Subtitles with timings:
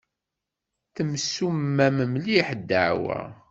[0.95, 3.21] Temsumam mliḥ ddeɛwa.